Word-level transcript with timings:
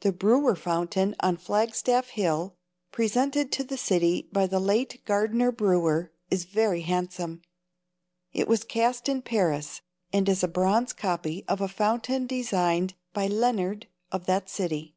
The 0.00 0.10
Brewer 0.10 0.56
fountain 0.56 1.14
on 1.20 1.36
Flagstaff 1.36 2.08
hill, 2.08 2.56
presented 2.90 3.52
to 3.52 3.62
the 3.62 3.76
city 3.76 4.28
by 4.32 4.48
the 4.48 4.58
late 4.58 5.00
Gardner 5.04 5.52
Brewer, 5.52 6.10
is 6.32 6.46
very 6.46 6.80
handsome. 6.80 7.42
It 8.32 8.48
was 8.48 8.64
cast 8.64 9.08
in 9.08 9.22
Paris, 9.22 9.80
and 10.12 10.28
is 10.28 10.42
a 10.42 10.48
bronze 10.48 10.92
copy 10.92 11.44
of 11.46 11.60
a 11.60 11.68
fountain 11.68 12.26
designed 12.26 12.94
by 13.12 13.28
Lienard 13.28 13.86
of 14.10 14.26
that 14.26 14.48
city. 14.50 14.96